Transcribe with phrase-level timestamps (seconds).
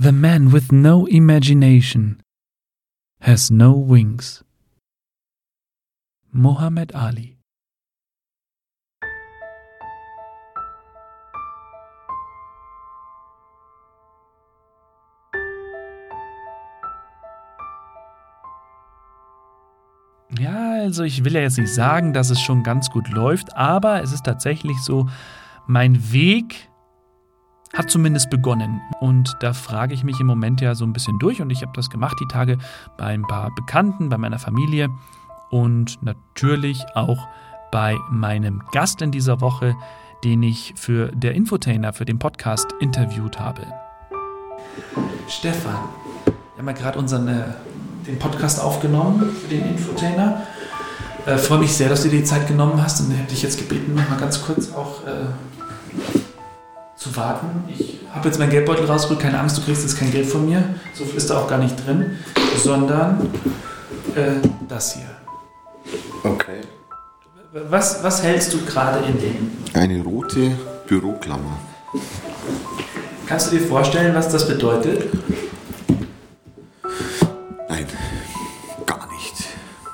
[0.00, 2.22] The man with no imagination
[3.20, 4.44] has no wings.
[6.32, 7.38] Muhammad Ali
[20.38, 24.00] Ja, also ich will ja jetzt nicht sagen, dass es schon ganz gut läuft, aber
[24.00, 25.08] es ist tatsächlich so,
[25.66, 26.68] mein Weg
[27.74, 28.80] hat zumindest begonnen.
[29.00, 31.72] Und da frage ich mich im Moment ja so ein bisschen durch und ich habe
[31.74, 32.58] das gemacht die Tage
[32.96, 34.88] bei ein paar Bekannten, bei meiner Familie
[35.50, 37.26] und natürlich auch
[37.70, 39.76] bei meinem Gast in dieser Woche,
[40.24, 43.62] den ich für der Infotainer, für den Podcast interviewt habe.
[45.28, 45.76] Stefan,
[46.24, 47.44] wir haben ja gerade unseren äh,
[48.06, 50.42] den Podcast aufgenommen für den Infotainer.
[51.26, 53.58] Äh, freue mich sehr, dass du dir die Zeit genommen hast und hätte ich jetzt
[53.58, 55.26] gebeten, noch mal ganz kurz auch äh,
[56.98, 57.46] zu warten.
[57.68, 60.62] Ich habe jetzt meinen Geldbeutel rausgeholt, keine Angst, du kriegst jetzt kein Geld von mir.
[60.94, 62.18] So viel ist da auch gar nicht drin,
[62.62, 63.30] sondern
[64.16, 64.32] äh,
[64.68, 65.06] das hier.
[66.24, 66.60] Okay.
[67.70, 69.50] Was, was hältst du gerade in dem?
[69.74, 71.58] Eine rote Büroklammer.
[73.26, 75.08] Kannst du dir vorstellen, was das bedeutet?
[77.68, 77.86] Nein,
[78.86, 79.34] gar nicht.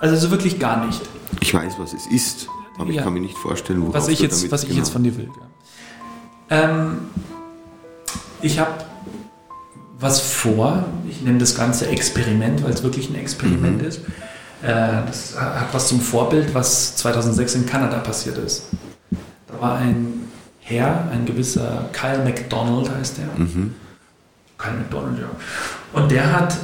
[0.00, 1.00] Also so wirklich gar nicht.
[1.40, 2.48] Ich weiß, was es ist,
[2.78, 2.98] aber Ja.
[2.98, 5.02] ich kann mir nicht vorstellen, worauf was ich jetzt, damit was ich genau- jetzt von
[5.02, 5.28] dir will.
[6.50, 6.98] Ähm,
[8.42, 8.72] ich habe
[9.98, 10.84] was vor.
[11.08, 14.00] Ich nenne das Ganze Experiment, weil es wirklich ein Experiment ist.
[14.62, 18.64] Äh, das hat was zum Vorbild, was 2006 in Kanada passiert ist.
[19.46, 20.24] Da war ein
[20.60, 23.26] Herr, ein gewisser Kyle McDonald heißt der.
[23.36, 23.74] Mhm.
[24.56, 25.28] Kyle McDonald, ja.
[25.92, 26.56] Und der hat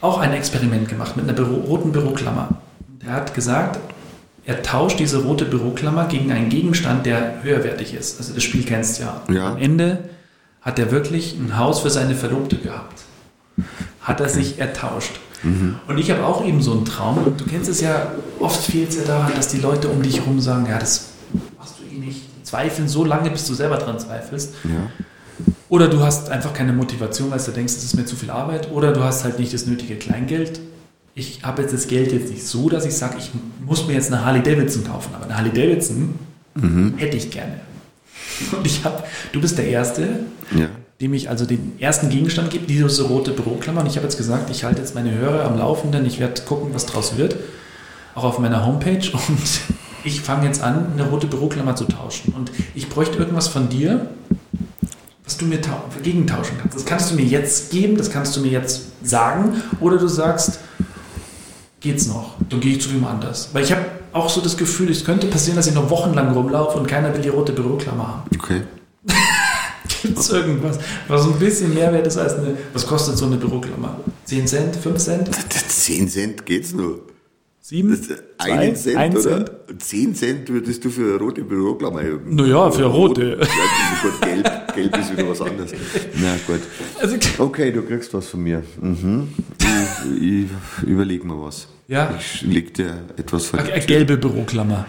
[0.00, 2.48] auch ein Experiment gemacht mit einer Büro, roten Büroklammer.
[3.02, 3.78] Der hat gesagt,
[4.46, 8.18] er tauscht diese rote Büroklammer gegen einen Gegenstand, der höherwertig ist.
[8.18, 9.22] Also das Spiel kennst du ja.
[9.32, 9.52] Ja.
[9.52, 10.10] Am Ende
[10.60, 13.02] hat er wirklich ein Haus für seine Verlobte gehabt.
[14.00, 15.20] Hat er sich ertauscht.
[15.88, 17.18] Und ich habe auch eben so einen Traum.
[17.18, 20.20] Und du kennst es ja, oft fehlt es ja daran, dass die Leute um dich
[20.20, 21.10] herum sagen, ja, das
[21.58, 22.22] machst du eh nicht.
[22.38, 24.54] Die zweifeln so lange, bis du selber dran zweifelst.
[24.64, 24.90] Ja.
[25.68, 28.70] Oder du hast einfach keine Motivation, weil du denkst, es ist mir zu viel Arbeit.
[28.72, 30.60] Oder du hast halt nicht das nötige Kleingeld.
[31.14, 33.30] Ich habe jetzt das Geld jetzt nicht so, dass ich sage, ich
[33.64, 35.10] muss mir jetzt eine Harley Davidson kaufen.
[35.14, 36.14] Aber eine Harley Davidson
[36.96, 37.60] hätte ich gerne.
[38.56, 39.02] Und ich habe,
[39.32, 40.20] du bist der Erste,
[40.56, 40.66] Ja.
[41.00, 43.80] dem ich also den ersten Gegenstand gebe, diese rote Büroklammer.
[43.82, 46.04] Und ich habe jetzt gesagt, ich halte jetzt meine Hörer am Laufenden.
[46.06, 47.36] Ich werde gucken, was draus wird.
[48.16, 49.08] Auch auf meiner Homepage.
[49.12, 49.60] Und
[50.04, 52.34] ich fange jetzt an, eine rote Büroklammer zu tauschen.
[52.36, 54.08] Und ich bräuchte irgendwas von dir,
[55.24, 56.76] was du mir tau- gegentauschen kannst.
[56.76, 59.62] Das kannst du mir jetzt geben, das kannst du mir jetzt sagen.
[59.80, 60.58] Oder du sagst,
[61.84, 62.34] geht's noch?
[62.48, 63.50] Dann gehe ich zu wem anders.
[63.52, 66.78] Weil ich habe auch so das Gefühl, es könnte passieren, dass ich noch wochenlang rumlaufe
[66.78, 68.22] und keiner will die rote Büroklammer haben.
[68.36, 68.62] Okay.
[70.02, 70.78] Gibt es irgendwas,
[71.08, 72.56] was ein bisschen mehr wert ist als eine.
[72.72, 73.96] Was kostet so eine Büroklammer?
[74.24, 74.76] 10 Cent?
[74.76, 75.30] 5 Cent?
[75.68, 77.00] 10 Cent geht's nur.
[77.60, 77.90] 7?
[77.90, 79.20] Das ist Einen Cent, Ein oder?
[79.46, 79.50] Cent?
[79.78, 82.34] 10 Cent würdest du für eine rote Büroklammer haben.
[82.34, 83.38] Naja, für rote.
[83.40, 83.46] Ja,
[84.02, 84.20] gut.
[84.20, 85.72] Gelb, gelb ist wieder was anderes.
[86.20, 86.60] Na gut.
[87.00, 88.62] Also, Okay, du kriegst was von mir.
[88.80, 89.28] Mhm.
[90.20, 90.44] Ich,
[90.82, 91.68] ich überleg mal was.
[91.88, 92.14] Ja.
[92.18, 93.60] Ich leg dir etwas vor.
[93.60, 94.86] eine gelbe Büroklammer.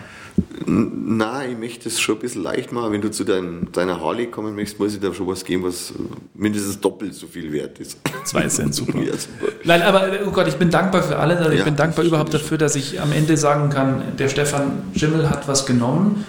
[0.65, 2.91] Nein, ich möchte es schon ein bisschen leicht machen.
[2.91, 5.93] Wenn du zu dein, deiner Harley kommen möchtest, muss ich dir schon was geben, was
[6.33, 7.97] mindestens doppelt so viel wert ist.
[8.25, 8.97] 2 Cent, super.
[8.99, 9.51] Ja, super.
[9.63, 11.37] Nein, aber oh Gott, ich bin dankbar für alles.
[11.39, 14.83] Also ich Ja, bin dankbar überhaupt dafür, dass ich am Ende sagen kann, der Stefan
[14.95, 16.25] Schimmel hat was genommen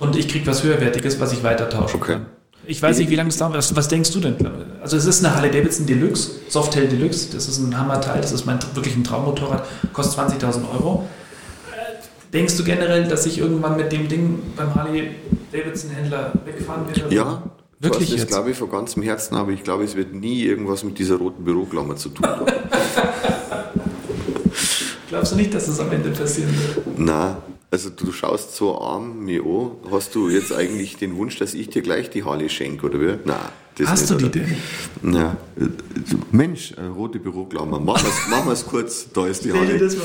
[0.00, 2.12] und ich kriege was höherwertiges, was ich weiter tauschen Okay.
[2.14, 2.26] kann.
[2.66, 3.54] Ich weiß nicht, wie lange es dauert.
[3.54, 4.36] Was, was denkst du denn?
[4.80, 7.28] Also es ist eine Harley Davidson Deluxe, Softail Deluxe.
[7.32, 8.20] Das ist ein Hammerteil.
[8.20, 9.64] Das ist mein wirklich ein Traummotorrad.
[9.92, 11.08] Kostet 20.000 Euro.
[12.32, 15.10] Denkst du generell, dass ich irgendwann mit dem Ding beim Harley
[15.52, 17.14] Davidson Händler wegfahren werde?
[17.14, 17.42] Ja,
[17.80, 18.28] Wirklich das jetzt?
[18.30, 21.44] glaube ich von ganzem Herzen, aber ich glaube, es wird nie irgendwas mit dieser roten
[21.44, 22.46] Büroklammer zu tun haben.
[25.08, 26.98] Glaubst du nicht, dass das am Ende passieren wird?
[26.98, 27.36] Na,
[27.74, 29.72] also du schaust so arm mir an.
[29.90, 33.18] Hast du jetzt eigentlich den Wunsch, dass ich dir gleich die Harley schenke, oder wie?
[33.24, 34.48] Na, das Hast du nicht, die oder?
[34.48, 34.56] denn?
[35.02, 35.66] Na, äh,
[36.30, 37.80] Mensch, äh, rote Büroklammer.
[37.80, 39.78] Machen wir es kurz, da ist die Harley.
[39.78, 39.96] das,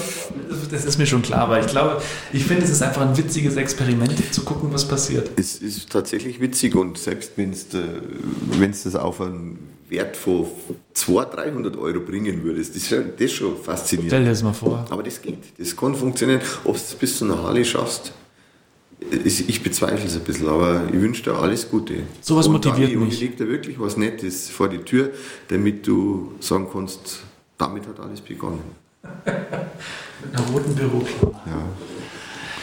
[0.72, 2.02] das ist mir schon klar, aber ich glaube,
[2.34, 5.30] ich finde, es ist einfach ein witziges Experiment, zu gucken, was passiert.
[5.36, 10.46] Es ist tatsächlich witzig und selbst wenn es es das auf einen Wert von
[10.94, 14.12] 200, 300 Euro bringen würdest, das ist schon, das ist schon faszinierend.
[14.12, 14.86] Stell dir das mal vor.
[14.90, 16.42] Aber das geht, das kann funktionieren.
[16.64, 18.14] Ob du es bis zu einer Harley schaffst,
[19.12, 22.04] ich bezweifle es ein bisschen, aber ich wünsche dir alles Gute.
[22.22, 23.16] Sowas Und motiviert dann, und mich.
[23.16, 25.12] Ich leg dir wirklich was Nettes vor die Tür,
[25.48, 27.20] damit du sagen kannst,
[27.58, 28.62] damit hat alles begonnen.
[29.26, 31.42] Mit einer roten Büroklammer.
[31.46, 31.64] Ja.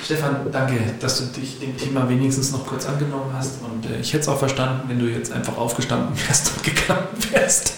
[0.05, 3.61] Stefan, danke, dass du dich dem Thema wenigstens noch kurz angenommen hast.
[3.63, 7.09] Und äh, ich hätte es auch verstanden, wenn du jetzt einfach aufgestanden wärst und gegangen
[7.31, 7.75] wärst.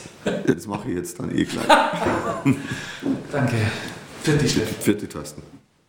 [0.47, 1.67] Das mache ich jetzt dann eh gleich.
[3.33, 3.57] danke.
[4.23, 4.75] Für dich, Stefan.
[4.83, 5.43] Für die Thorsten.